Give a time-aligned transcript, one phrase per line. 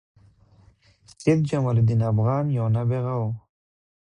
[1.19, 3.31] سيدجمال الدين افغان یو نابغه وه